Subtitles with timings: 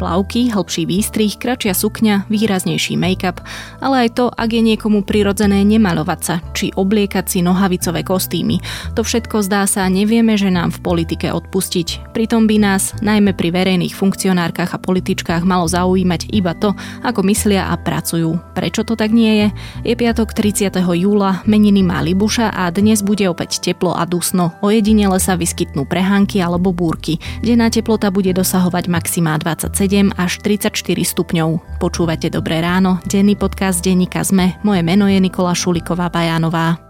[0.00, 3.44] Plavky, hlbší výstrih, kračia sukňa, výraznejší make-up,
[3.84, 8.64] ale aj to, ak je niekomu prirodzené nemalovať sa, či obliekať si nohavicové kostýmy.
[8.96, 12.16] To všetko zdá sa nevieme, že nám v politike odpustiť.
[12.16, 16.72] Pritom by nás, najmä pri verejných funkcionárkach a političkách, malo zaujímať iba to,
[17.04, 18.40] ako myslia a pracujú.
[18.56, 19.48] Prečo to tak nie je?
[19.84, 20.80] Je piatok 30.
[20.80, 24.56] júla, meniny má Libuša a dnes bude opäť teplo a dusno.
[24.64, 27.20] Ojedinele sa vyskytnú prehánky alebo búrky.
[27.44, 31.82] Denná teplota bude dosahovať maximá 27 až 34 stupňov.
[31.82, 34.62] Počúvate Dobré ráno, denný podcast denníka ZME.
[34.62, 36.89] Moje meno je Nikola Šuliková Bajánová.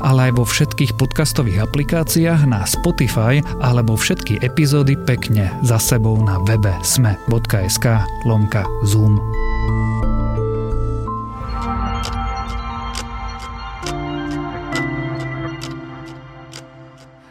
[0.00, 6.38] ale aj vo všetkých podcastových aplikáciách na Spotify alebo všetky epizódy pekne za sebou na
[6.44, 7.86] webe sme.sk
[8.24, 9.18] lomka Zoom.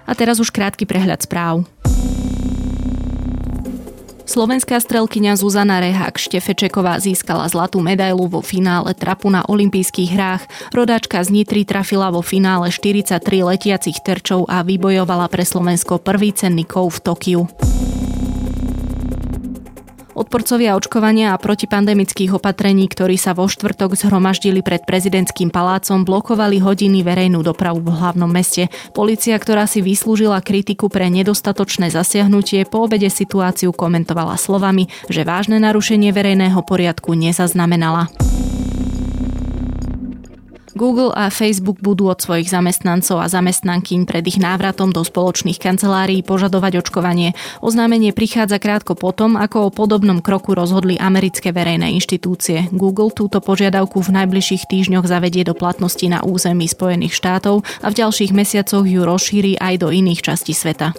[0.05, 1.65] A teraz už krátky prehľad správ.
[4.25, 10.43] Slovenská strelkyňa Zuzana Rehák Štefečeková získala zlatú medailu vo finále trapu na olympijských hrách.
[10.73, 16.65] Rodáčka z Nitry trafila vo finále 43 letiacich terčov a vybojovala pre Slovensko prvý cenný
[16.65, 17.41] kov v Tokiu.
[20.15, 27.03] Odporcovia očkovania a protipandemických opatrení, ktorí sa vo štvrtok zhromaždili pred prezidentským palácom, blokovali hodiny
[27.03, 28.71] verejnú dopravu v hlavnom meste.
[28.95, 35.59] Polícia, ktorá si vyslúžila kritiku pre nedostatočné zasiahnutie, po obede situáciu komentovala slovami, že vážne
[35.59, 38.07] narušenie verejného poriadku nezaznamenala.
[40.75, 46.19] Google a Facebook budú od svojich zamestnancov a zamestnankyň pred ich návratom do spoločných kancelárií
[46.19, 47.31] požadovať očkovanie.
[47.63, 52.67] Oznámenie prichádza krátko potom, ako o podobnom kroku rozhodli americké verejné inštitúcie.
[52.75, 57.97] Google túto požiadavku v najbližších týždňoch zavedie do platnosti na území Spojených štátov a v
[58.03, 60.91] ďalších mesiacoch ju rozšíri aj do iných častí sveta.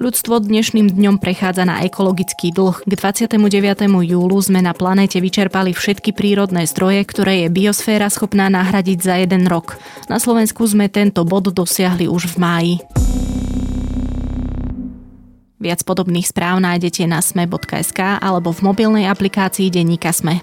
[0.00, 2.88] Ľudstvo dnešným dňom prechádza na ekologický dlh.
[2.88, 3.36] K 29.
[3.84, 9.44] júlu sme na planéte vyčerpali všetky prírodné zdroje, ktoré je biosféra schopná nahradiť za jeden
[9.44, 9.76] rok.
[10.08, 12.74] Na Slovensku sme tento bod dosiahli už v máji.
[15.60, 20.40] Viac podobných správ nájdete na sme.sk alebo v mobilnej aplikácii Denníka Sme.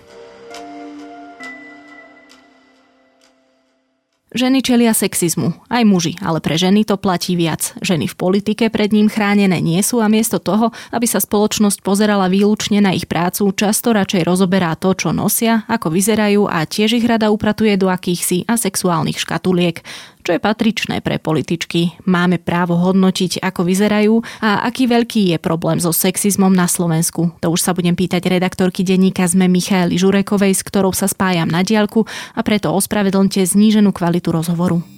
[4.28, 7.72] Ženy čelia sexizmu, aj muži, ale pre ženy to platí viac.
[7.80, 12.28] Ženy v politike pred ním chránené nie sú a miesto toho, aby sa spoločnosť pozerala
[12.28, 17.08] výlučne na ich prácu, často radšej rozoberá to, čo nosia, ako vyzerajú a tiež ich
[17.08, 19.80] rada upratuje do akýchsi asexuálnych škatuliek
[20.28, 22.04] čo je patričné pre političky.
[22.04, 27.32] Máme právo hodnotiť, ako vyzerajú a aký veľký je problém so sexizmom na Slovensku.
[27.40, 31.64] To už sa budem pýtať redaktorky denníka sme Michaeli Žurekovej, s ktorou sa spájam na
[31.64, 32.04] diálku
[32.36, 34.97] a preto ospravedlňte zníženú kvalitu rozhovoru.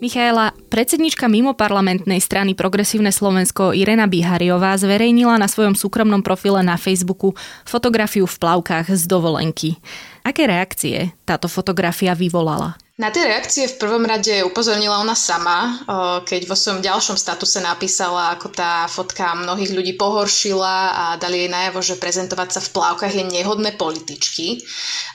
[0.00, 7.36] Michaela, predsednička mimoparlamentnej strany Progresívne Slovensko Irena Bihariová zverejnila na svojom súkromnom profile na Facebooku
[7.68, 9.76] fotografiu v plavkách z dovolenky.
[10.24, 12.80] Aké reakcie táto fotografia vyvolala?
[13.00, 15.80] Na tie reakcie v prvom rade upozornila ona sama,
[16.28, 21.50] keď vo svojom ďalšom statuse napísala, ako tá fotka mnohých ľudí pohoršila a dali jej
[21.50, 24.60] najavo, že prezentovať sa v plávkach je nehodné političky.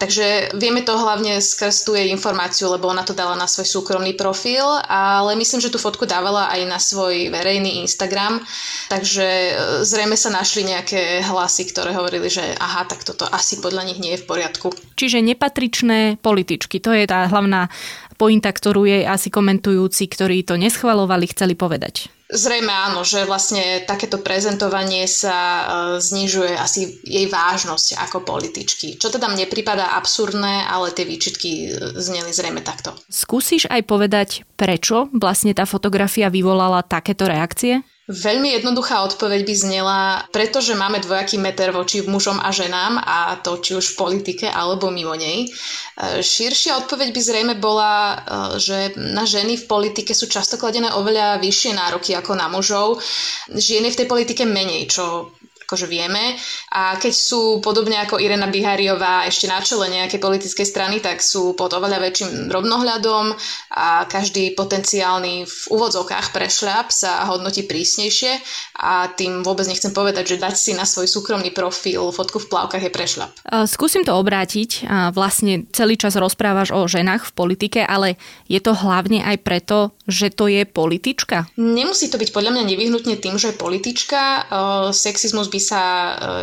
[0.01, 4.17] Takže vieme to hlavne skrz tú jej informáciu, lebo ona to dala na svoj súkromný
[4.17, 8.41] profil, ale myslím, že tú fotku dávala aj na svoj verejný Instagram,
[8.90, 9.52] takže e,
[9.85, 14.17] zrejme sa našli nejaké hlasy, ktoré hovorili, že aha, tak toto asi podľa nich nie
[14.17, 14.73] je v poriadku.
[14.97, 17.70] Čiže nepatričné političky, to je tá hlavná
[18.16, 22.07] pointa, ktorú jej asi komentujúci, ktorí to neschvalovali, chceli povedať.
[22.25, 25.63] Zrejme áno, že vlastne takéto prezentovanie sa e,
[26.01, 28.97] znižuje asi jej vážnosť ako političky.
[28.97, 31.67] Čo teda mne prípada absurdné, ale tie výčitky e,
[32.01, 32.97] zneli zrejme takto.
[33.13, 37.85] Skúsiš aj povedať, prečo vlastne tá fotografia vyvolala takéto reakcie?
[38.05, 39.99] Veľmi jednoduchá odpoveď by znela,
[40.29, 44.93] pretože máme dvojaký meter voči mužom a ženám a to či už v politike alebo
[44.93, 45.49] mimo nej.
[45.49, 48.16] E, širšia odpoveď by zrejme bola, e,
[48.61, 53.02] že na ženy v politike sú často kladené oveľa vyššie nároky ako na mužov.
[53.49, 55.34] Žien je v tej politike menej, čo
[55.66, 56.38] akože vieme.
[56.72, 61.58] A keď sú podobne ako Irena Bihariová ešte na čele nejakej politickej strany, tak sú
[61.58, 63.34] pod oveľa väčším drobnohľadom
[63.76, 68.38] a každý potenciálny v úvodzovkách prešľap sa hodnotí prísnejšie
[68.79, 72.85] a tým vôbec nechcem povedať, že dať si na svoj súkromný profil fotku v plavkách
[72.85, 73.32] je prešľap.
[73.66, 74.85] Skúsim to obrátiť.
[75.11, 80.29] Vlastne celý čas rozprávaš o ženách v politike, ale je to hlavne aj preto, že
[80.29, 81.49] to je politička?
[81.57, 84.49] Nemusí to byť podľa mňa nevyhnutne tým, že je politička.
[84.93, 85.81] Sexizmus by sa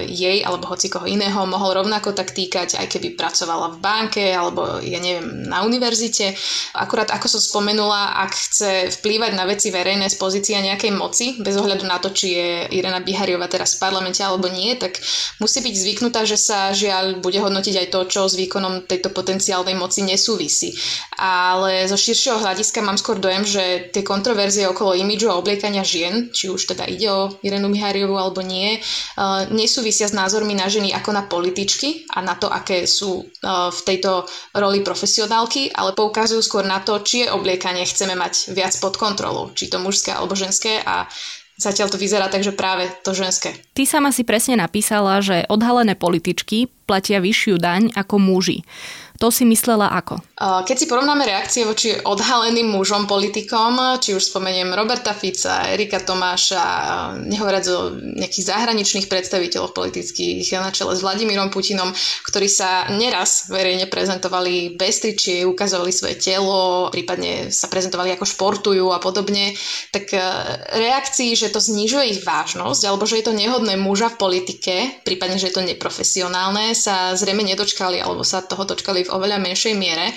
[0.02, 4.82] jej alebo hoci koho iného mohol rovnako tak týkať, aj keby pracovala v banke alebo
[4.82, 6.34] ja neviem, na univerzite.
[6.74, 11.54] Akurát ako som spomenula, ak chce vplývať na veci verejné z pozícia nejakej moci, bez
[11.54, 14.98] ohľadu na to, či je Irena Bihariova teraz v parlamente alebo nie, tak
[15.38, 19.78] musí byť zvyknutá, že sa žiaľ bude hodnotiť aj to, čo s výkonom tejto potenciálnej
[19.78, 20.74] moci nesúvisí.
[21.14, 26.32] Ale zo širšieho hľadiska mám skôr dojem, že tie kontroverzie okolo imidžu a obliekania žien,
[26.32, 28.80] či už teda ide o Irenu Bihariovú alebo nie,
[29.52, 34.24] nesúvisia s názormi na ženy ako na političky a na to, aké sú v tejto
[34.56, 39.52] roli profesionálky, ale poukazujú skôr na to, či je obliekanie chceme mať viac pod kontrolou,
[39.52, 41.04] či to mužské alebo ženské a
[41.62, 43.54] Zatiaľ to vyzerá tak, že práve to ženské.
[43.76, 48.66] Ty sama si presne napísala, že odhalené političky platia vyššiu daň ako muži.
[49.22, 50.18] To si myslela ako?
[50.42, 56.66] Keď si porovnáme reakcie voči odhaleným mužom politikom, či už spomeniem Roberta Fica, Erika Tomáša,
[57.30, 61.94] nehovoriac o nejakých zahraničných predstaviteľov politických na čele s Vladimírom Putinom,
[62.26, 68.90] ktorí sa neraz verejne prezentovali bez tričie, ukazovali svoje telo, prípadne sa prezentovali ako športujú
[68.90, 69.54] a podobne,
[69.94, 70.18] tak e,
[70.74, 74.74] reakcií, že to znižuje ich vážnosť, alebo že je to nehodné muža v politike,
[75.06, 79.74] prípadne, že je to neprofesionálne, sa zrejme nedočkali, alebo sa toho dočkali v oveľa menšej
[79.76, 80.12] miere.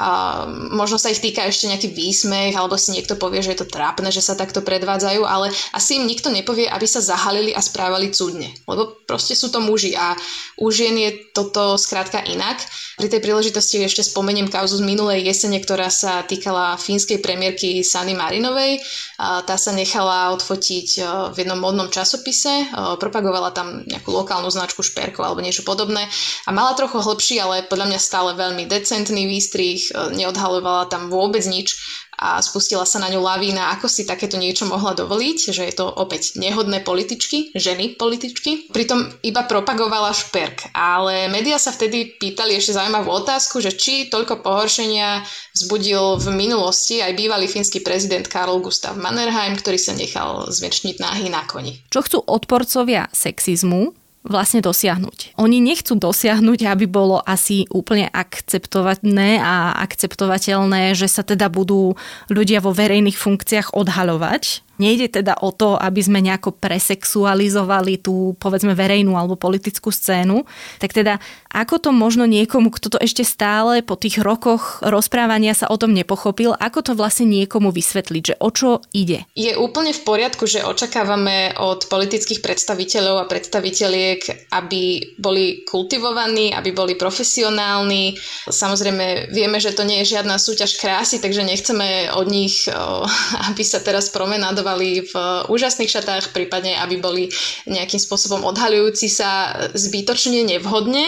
[0.00, 3.70] A možno sa ich týka ešte nejaký výsmech, alebo si niekto povie, že je to
[3.70, 8.12] trápne, že sa takto predvádzajú, ale asi im nikto nepovie, aby sa zahalili a správali
[8.12, 8.52] cudne.
[8.64, 10.18] Lebo proste sú to muži a
[10.58, 12.58] u žien je toto skrátka inak.
[12.98, 18.18] Pri tej príležitosti ešte spomeniem kauzu z minulej jesene, ktorá sa týkala fínskej premiérky Sany
[18.18, 18.82] Marinovej.
[19.18, 21.00] Tá sa nechala odfotiť e,
[21.30, 22.66] v jednom modnom časopise, e,
[22.98, 26.10] propagovala tam nejakú lokálnu značku šperkov alebo niečo podobné
[26.46, 31.46] a mala trochu hlbší, ale podľa mňa stále veľmi decentný výstrih, e, neodhalovala tam vôbec
[31.46, 31.78] nič
[32.24, 35.84] a spustila sa na ňu lavína, ako si takéto niečo mohla dovoliť, že je to
[35.84, 38.72] opäť nehodné političky, ženy političky.
[38.72, 44.40] Pritom iba propagovala šperk, ale médiá sa vtedy pýtali ešte zaujímavú otázku, že či toľko
[44.40, 45.20] pohoršenia
[45.52, 51.28] vzbudil v minulosti aj bývalý fínsky prezident Karol Gustav Mannerheim, ktorý sa nechal zväčšniť náhy
[51.28, 51.84] na koni.
[51.92, 55.36] Čo chcú odporcovia sexizmu, vlastne dosiahnuť.
[55.36, 61.92] Oni nechcú dosiahnuť, aby bolo asi úplne akceptované a akceptovateľné, že sa teda budú
[62.32, 68.74] ľudia vo verejných funkciách odhaľovať, Nejde teda o to, aby sme nejako presexualizovali tú, povedzme,
[68.74, 70.42] verejnú alebo politickú scénu.
[70.82, 71.22] Tak teda,
[71.54, 75.94] ako to možno niekomu, kto to ešte stále po tých rokoch rozprávania sa o tom
[75.94, 79.30] nepochopil, ako to vlastne niekomu vysvetliť, že o čo ide?
[79.38, 86.74] Je úplne v poriadku, že očakávame od politických predstaviteľov a predstaviteľiek, aby boli kultivovaní, aby
[86.74, 88.18] boli profesionálni.
[88.50, 92.66] Samozrejme, vieme, že to nie je žiadna súťaž krásy, takže nechceme od nich,
[93.48, 95.14] aby sa teraz promenádovali obsadzovali v
[95.52, 97.28] úžasných šatách, prípadne aby boli
[97.68, 101.04] nejakým spôsobom odhaľujúci sa zbytočne nevhodne.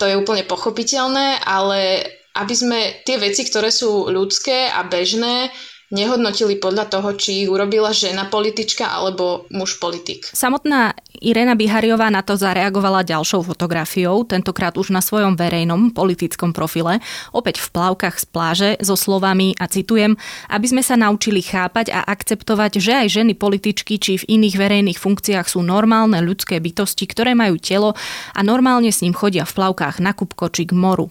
[0.00, 5.52] To je úplne pochopiteľné, ale aby sme tie veci, ktoré sú ľudské a bežné,
[5.92, 10.28] nehodnotili podľa toho, či ich urobila žena politička alebo muž politik.
[10.32, 17.00] Samotná Irena Bihariová na to zareagovala ďalšou fotografiou, tentokrát už na svojom verejnom politickom profile,
[17.32, 20.18] opäť v plavkách z pláže so slovami, a citujem,
[20.50, 24.98] aby sme sa naučili chápať a akceptovať, že aj ženy političky či v iných verejných
[24.98, 27.96] funkciách sú normálne ľudské bytosti, ktoré majú telo
[28.34, 31.08] a normálne s ním chodia v plavkách na Kupko či k moru.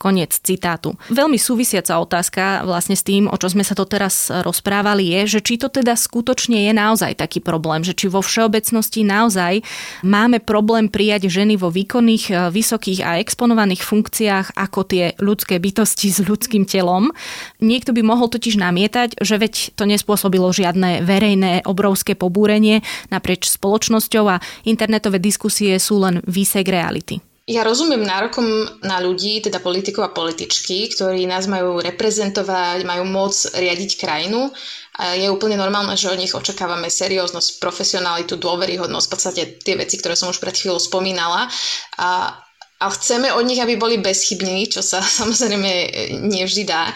[0.00, 0.96] Koniec citátu.
[1.12, 5.40] Veľmi súvisiaca otázka vlastne s tým, o čo sme sa to teraz rozprávali, je, že
[5.40, 9.64] či to teda skutočne je naozaj taký problém, že či vo všeobecnosti naozaj
[10.04, 16.12] máme problém prijať ženy vo výkonných, e, vysokých a exponovaných funkciách ako tie ľudské bytosti
[16.12, 17.14] s ľudským telom.
[17.62, 24.24] Niekto by mohol totiž namietať, že veď to nespôsobilo žiadne verejné obrovské pobúrenie naprieč spoločnosťou
[24.28, 27.29] a internetové diskusie sú len výsek reality.
[27.50, 28.46] Ja rozumiem nárokom
[28.86, 34.54] na ľudí, teda politikov a političky, ktorí nás majú reprezentovať, majú moc riadiť krajinu.
[35.02, 39.98] A je úplne normálne, že od nich očakávame serióznosť, profesionalitu, dôveryhodnosť, v podstate tie veci,
[39.98, 41.50] ktoré som už pred chvíľou spomínala.
[41.98, 42.38] A,
[42.78, 45.90] a chceme od nich, aby boli bezchybní, čo sa samozrejme
[46.30, 46.94] nevždy dá.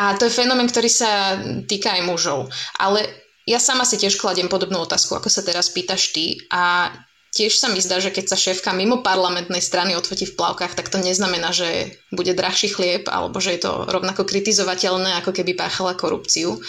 [0.00, 1.36] A to je fenomén, ktorý sa
[1.68, 2.48] týka aj mužov.
[2.80, 3.04] Ale
[3.44, 6.40] ja sama si tiež kladiem podobnú otázku, ako sa teraz pýtaš ty.
[6.48, 6.88] A
[7.34, 10.86] tiež sa mi zdá, že keď sa šéfka mimo parlamentnej strany odfotí v plavkách, tak
[10.86, 15.98] to neznamená, že bude drahší chlieb alebo že je to rovnako kritizovateľné, ako keby páchala
[15.98, 16.62] korupciu.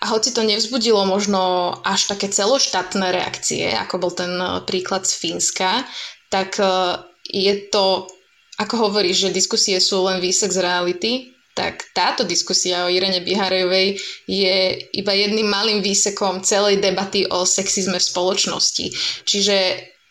[0.00, 4.32] A hoci to nevzbudilo možno až také celoštátne reakcie, ako bol ten
[4.64, 5.84] príklad z Fínska,
[6.32, 6.64] tak e,
[7.28, 8.08] je to,
[8.56, 11.12] ako hovoríš, že diskusie sú len výsek z reality,
[11.56, 13.96] tak táto diskusia o Irene Biharejovej
[14.28, 14.56] je
[14.92, 18.86] iba jedným malým výsekom celej debaty o sexizme v spoločnosti.
[19.24, 19.56] Čiže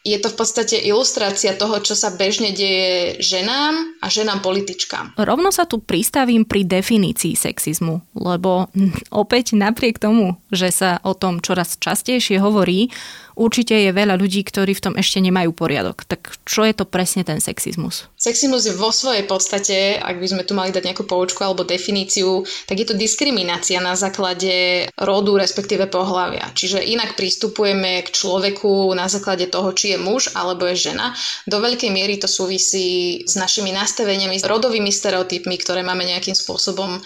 [0.06, 5.18] je to v podstate ilustrácia toho, čo sa bežne deje ženám a ženám političkám.
[5.18, 8.70] Rovno sa tu pristavím pri definícii sexizmu, lebo
[9.26, 12.94] opäť napriek tomu, že sa o tom čoraz častejšie hovorí,
[13.36, 16.08] určite je veľa ľudí, ktorí v tom ešte nemajú poriadok.
[16.08, 18.08] Tak čo je to presne ten sexizmus?
[18.16, 22.48] Sexizmus je vo svojej podstate, ak by sme tu mali dať nejakú poučku alebo definíciu,
[22.66, 26.56] tak je to diskriminácia na základe rodu, respektíve pohľavia.
[26.56, 31.14] Čiže inak pristupujeme k človeku na základe toho, či je muž alebo je žena.
[31.46, 36.98] Do veľkej miery to súvisí s našimi nastaveniami, s rodovými stereotypmi, ktoré máme nejakým spôsobom
[36.98, 37.02] e,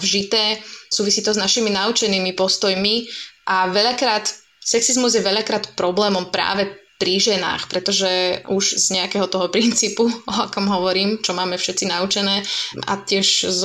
[0.00, 0.58] vžité.
[0.88, 3.04] Súvisí to s našimi naučenými postojmi
[3.48, 6.68] a veľakrát Sexizmus je veľakrát problémom práve
[7.00, 12.44] pri ženách, pretože už z nejakého toho princípu, o akom hovorím, čo máme všetci naučené
[12.84, 13.62] a tiež z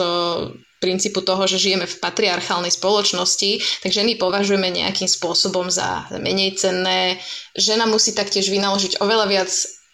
[0.80, 7.24] princípu toho, že žijeme v patriarchálnej spoločnosti, tak ženy považujeme nejakým spôsobom za menej cenné.
[7.56, 9.52] Žena musí taktiež vynaložiť oveľa viac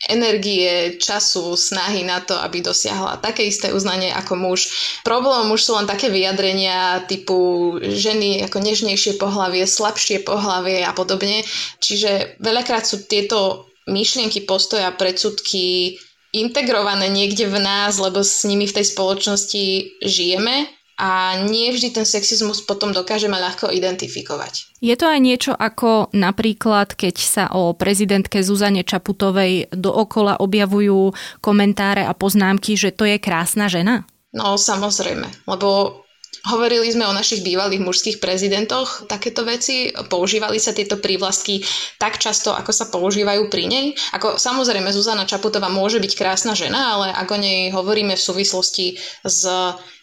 [0.07, 4.71] energie, času, snahy na to, aby dosiahla také isté uznanie ako muž.
[5.03, 11.43] Problém už sú len také vyjadrenia typu ženy ako nežnejšie pohlavie, slabšie pohlavie a podobne.
[11.83, 15.97] Čiže veľakrát sú tieto myšlienky, postoja, predsudky
[16.31, 19.63] integrované niekde v nás, lebo s nimi v tej spoločnosti
[20.05, 24.83] žijeme a nie vždy ten sexizmus potom dokážeme ľahko identifikovať.
[24.83, 32.03] Je to aj niečo ako napríklad, keď sa o prezidentke Zuzane Čaputovej dookola objavujú komentáre
[32.03, 34.03] a poznámky, že to je krásna žena?
[34.35, 35.99] No samozrejme, lebo
[36.47, 41.59] Hovorili sme o našich bývalých mužských prezidentoch takéto veci, používali sa tieto prívlastky
[41.99, 43.85] tak často, ako sa používajú pri nej.
[44.15, 48.95] Ako samozrejme Zuzana Čaputová môže byť krásna žena, ale ako nej hovoríme v súvislosti
[49.27, 49.43] s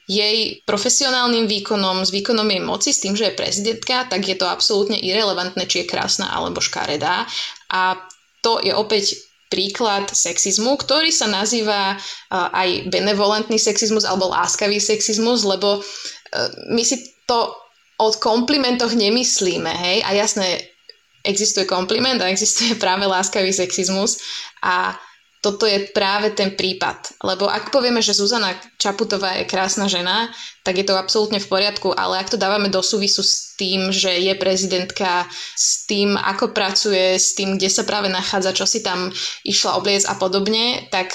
[0.07, 4.47] jej profesionálnym výkonom, s výkonom jej moci, s tým, že je prezidentka, tak je to
[4.47, 7.27] absolútne irrelevantné, či je krásna alebo škaredá.
[7.75, 7.99] A
[8.39, 9.19] to je opäť
[9.51, 11.99] príklad sexizmu, ktorý sa nazýva
[12.31, 15.81] aj benevolentný sexizmus alebo láskavý sexizmus, lebo e,
[16.75, 17.55] my si to
[17.97, 20.67] od komplimentoch nemyslíme, hej, a jasné,
[21.27, 24.23] existuje kompliment a existuje práve láskavý sexizmus
[24.63, 24.95] a
[25.47, 27.23] toto je práve ten prípad.
[27.23, 30.27] Lebo ak povieme, že Zuzana Čaputová je krásna žena,
[30.67, 34.11] tak je to absolútne v poriadku, ale ak to dávame do súvisu s tým, že
[34.11, 39.15] je prezidentka, s tým, ako pracuje, s tým, kde sa práve nachádza, čo si tam
[39.47, 41.15] išla obliec a podobne, tak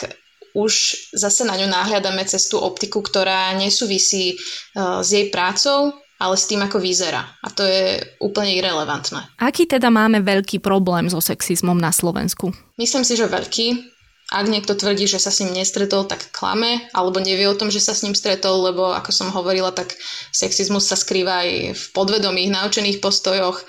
[0.55, 6.35] už zase na ňu náhľadáme cez tú optiku, ktorá nesúvisí uh, s jej prácou, ale
[6.37, 7.35] s tým, ako vyzerá.
[7.41, 9.27] A to je úplne irrelevantné.
[9.41, 12.53] Aký teda máme veľký problém so sexizmom na Slovensku?
[12.77, 13.91] Myslím si, že veľký.
[14.31, 17.83] Ak niekto tvrdí, že sa s ním nestretol, tak klame, alebo nevie o tom, že
[17.83, 19.99] sa s ním stretol, lebo ako som hovorila, tak
[20.31, 23.59] sexizmus sa skrýva aj v podvedomých, naučených postojoch,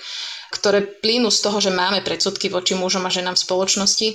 [0.55, 4.07] ktoré plynú z toho, že máme predsudky voči mužom a ženám v spoločnosti.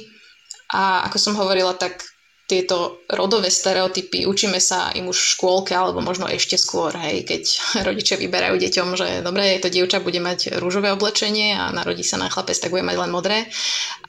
[0.73, 2.01] A ako som hovorila, tak
[2.49, 7.43] tieto rodové stereotypy, učíme sa im už v škôlke alebo možno ešte skôr, hej, keď
[7.93, 12.33] rodičia vyberajú deťom, že dobre, to dievča bude mať rúžové oblečenie a narodí sa na
[12.33, 13.39] chlapec, tak bude mať len modré.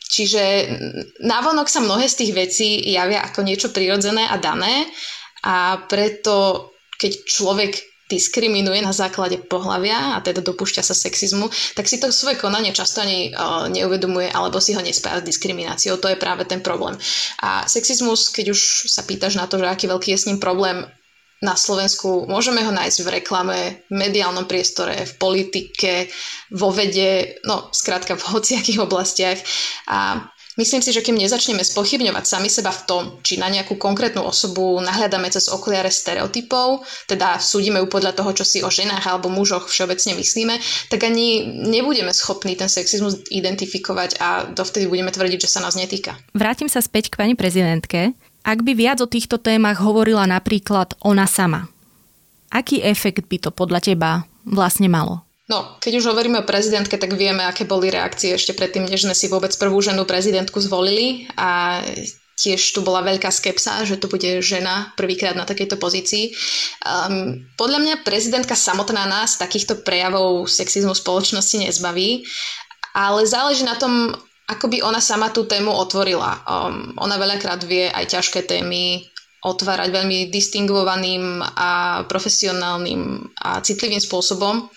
[0.09, 0.43] Čiže
[1.21, 4.89] návonok sa mnohé z tých vecí javia ako niečo prirodzené a dané
[5.45, 7.71] a preto keď človek
[8.09, 11.45] diskriminuje na základe pohľavia a teda dopúšťa sa sexizmu,
[11.77, 16.01] tak si to svoje konanie často ani uh, neuvedomuje alebo si ho nespája s diskrimináciou.
[16.01, 16.97] To je práve ten problém.
[17.45, 20.89] A sexizmus, keď už sa pýtaš na to, že aký veľký je s ním problém
[21.39, 26.11] na Slovensku, môžeme ho nájsť v reklame, v mediálnom priestore, v politike,
[26.51, 29.39] vo vede, no skrátka v hociakých oblastiach.
[29.87, 30.29] A
[30.59, 34.75] Myslím si, že kým nezačneme spochybňovať sami seba v tom, či na nejakú konkrétnu osobu
[34.83, 39.71] nahľadáme cez okuliare stereotypov, teda súdime ju podľa toho, čo si o ženách alebo mužoch
[39.71, 40.59] všeobecne myslíme,
[40.91, 46.19] tak ani nebudeme schopní ten sexizmus identifikovať a dovtedy budeme tvrdiť, že sa nás netýka.
[46.35, 48.11] Vrátim sa späť k pani prezidentke.
[48.49, 51.69] Ak by viac o týchto témach hovorila napríklad ona sama,
[52.49, 55.21] aký efekt by to podľa teba vlastne malo?
[55.45, 59.13] No, keď už hovoríme o prezidentke, tak vieme, aké boli reakcie ešte predtým, než sme
[59.13, 61.81] si vôbec prvú ženu prezidentku zvolili a
[62.41, 66.33] tiež tu bola veľká skepsa, že to bude žena prvýkrát na takejto pozícii.
[66.81, 72.25] Um, podľa mňa prezidentka samotná nás takýchto prejavov sexizmu spoločnosti nezbaví,
[72.97, 74.17] ale záleží na tom,
[74.49, 76.41] ako by ona sama tú tému otvorila.
[76.49, 79.05] Um, ona veľakrát vie aj ťažké témy
[79.39, 84.67] otvárať veľmi distingovaným a profesionálnym a citlivým spôsobom.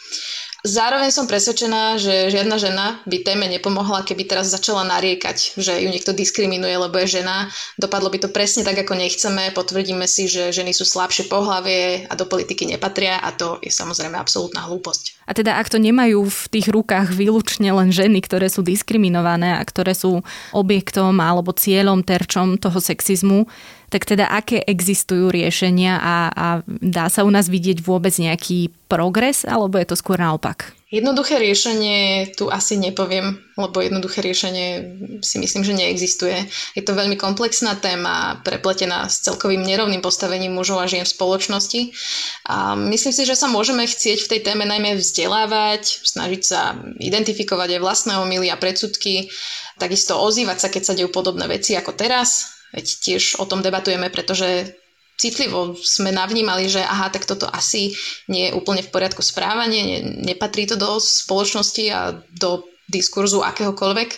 [0.62, 5.90] Zároveň som presvedčená, že žiadna žena by téme nepomohla, keby teraz začala nariekať, že ju
[5.90, 7.50] niekto diskriminuje, lebo je žena.
[7.82, 9.50] Dopadlo by to presne tak, ako nechceme.
[9.58, 14.14] Potvrdíme si, že ženy sú slabšie pohlavie a do politiky nepatria a to je samozrejme
[14.14, 15.26] absolútna hlúposť.
[15.26, 19.62] A teda ak to nemajú v tých rukách výlučne len ženy, ktoré sú diskriminované a
[19.66, 20.22] ktoré sú
[20.54, 23.50] objektom alebo cieľom, terčom toho sexizmu,
[23.92, 29.44] tak teda aké existujú riešenia a, a dá sa u nás vidieť vôbec nejaký progres,
[29.44, 30.72] alebo je to skôr naopak?
[30.92, 34.68] Jednoduché riešenie tu asi nepoviem, lebo jednoduché riešenie
[35.24, 36.36] si myslím, že neexistuje.
[36.76, 41.96] Je to veľmi komplexná téma, prepletená s celkovým nerovným postavením mužov a žien v spoločnosti.
[42.44, 47.80] A myslím si, že sa môžeme chcieť v tej téme najmä vzdelávať, snažiť sa identifikovať
[47.80, 49.32] aj vlastné omily a predsudky,
[49.80, 54.08] takisto ozývať sa, keď sa dejú podobné veci ako teraz, Veď tiež o tom debatujeme,
[54.08, 54.72] pretože
[55.20, 57.92] citlivo sme navnímali, že aha, tak toto asi
[58.26, 60.00] nie je úplne v poriadku správanie, ne,
[60.32, 62.00] nepatrí to do spoločnosti a
[62.32, 64.10] do diskurzu akéhokoľvek.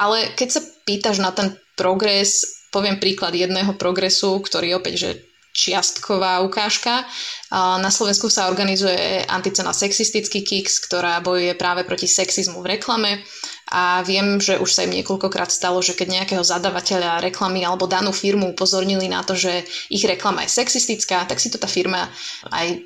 [0.00, 2.42] Ale keď sa pýtaš na ten progres,
[2.74, 5.10] poviem príklad jedného progresu, ktorý opäť, že
[5.54, 7.06] čiastková ukážka.
[7.54, 13.22] Na Slovensku sa organizuje anticena sexistický Kix, ktorá bojuje práve proti sexizmu v reklame
[13.70, 18.10] a viem, že už sa im niekoľkokrát stalo, že keď nejakého zadavateľa reklamy alebo danú
[18.10, 22.10] firmu upozornili na to, že ich reklama je sexistická, tak si to tá firma
[22.50, 22.82] aj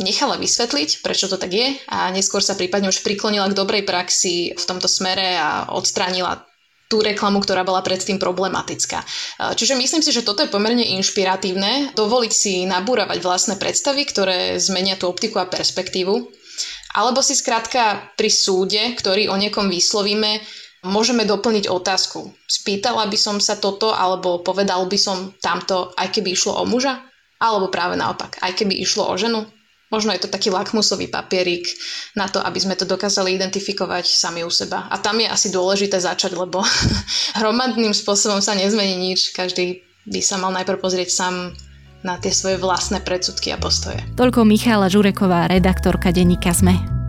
[0.00, 4.54] nechala vysvetliť, prečo to tak je a neskôr sa prípadne už priklonila k dobrej praxi
[4.56, 6.46] v tomto smere a odstránila
[6.92, 9.00] tú reklamu, ktorá bola predtým problematická.
[9.40, 15.00] Čiže myslím si, že toto je pomerne inšpiratívne, dovoliť si nabúravať vlastné predstavy, ktoré zmenia
[15.00, 16.42] tú optiku a perspektívu
[16.92, 20.44] alebo si skrátka pri súde, ktorý o niekom vyslovíme,
[20.84, 22.36] môžeme doplniť otázku.
[22.44, 27.00] Spýtala by som sa toto, alebo povedal by som tamto, aj keby išlo o muža?
[27.40, 29.48] Alebo práve naopak, aj keby išlo o ženu?
[29.92, 31.68] Možno je to taký lakmusový papierik
[32.16, 34.88] na to, aby sme to dokázali identifikovať sami u seba.
[34.88, 36.64] A tam je asi dôležité začať, lebo
[37.38, 39.36] hromadným spôsobom sa nezmení nič.
[39.36, 41.52] Každý by sa mal najprv pozrieť sám
[42.02, 44.00] na tie svoje vlastné predsudky a postoje.
[44.18, 47.01] Toľko Michála Žureková, redaktorka denníka ZME.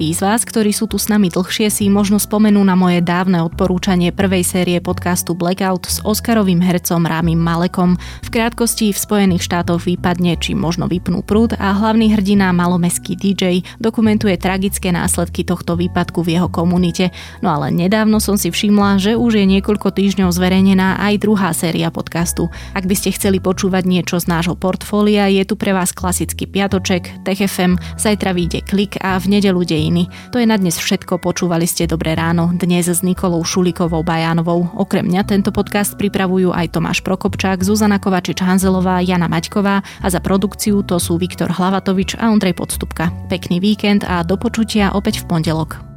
[0.00, 3.44] Tí z vás, ktorí sú tu s nami dlhšie, si možno spomenú na moje dávne
[3.44, 8.00] odporúčanie prvej série podcastu Blackout s Oscarovým hercom Rámim Malekom.
[8.24, 13.60] V krátkosti v Spojených štátoch vypadne, či možno vypnú prúd a hlavný hrdina malomeský DJ
[13.76, 17.12] dokumentuje tragické následky tohto výpadku v jeho komunite.
[17.44, 21.92] No ale nedávno som si všimla, že už je niekoľko týždňov zverejnená aj druhá séria
[21.92, 22.48] podcastu.
[22.72, 27.20] Ak by ste chceli počúvať niečo z nášho portfólia, je tu pre vás klasický piatoček,
[27.28, 30.06] TechFM, zajtra vyjde klik a v nedelu dej iný.
[30.30, 34.78] To je na dnes všetko, počúvali ste Dobré ráno, dnes s Nikolou Šulikovou Bajánovou.
[34.78, 40.86] Okrem mňa tento podcast pripravujú aj Tomáš Prokopčák, Zuzana Kovačič-Hanzelová, Jana Maťková a za produkciu
[40.86, 43.10] to sú Viktor Hlavatovič a Ondrej Podstupka.
[43.26, 45.89] Pekný víkend a do počutia opäť v pondelok.